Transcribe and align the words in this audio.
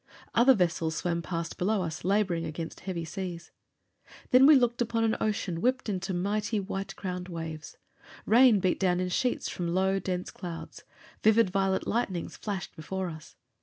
Other 0.33 0.55
vessels 0.55 0.95
swam 0.95 1.21
past 1.21 1.59
below 1.59 1.83
us, 1.83 2.03
laboring 2.03 2.43
against 2.43 2.79
heavy 2.79 3.05
seas. 3.05 3.51
Then 4.31 4.47
we 4.47 4.55
looked 4.55 4.81
upon 4.81 5.03
an 5.03 5.15
ocean 5.21 5.61
whipped 5.61 5.89
into 5.89 6.11
mighty 6.11 6.59
white 6.59 6.95
crowned 6.95 7.27
waves. 7.29 7.77
Rain 8.25 8.59
beat 8.59 8.79
down 8.79 8.99
in 8.99 9.09
sheets 9.09 9.47
from 9.47 9.67
low 9.75 9.99
dense 9.99 10.31
clouds; 10.31 10.85
vivid 11.21 11.51
violet 11.51 11.85
lightnings 11.85 12.35
flashed 12.35 12.75
before 12.75 13.09
us. 13.11 13.35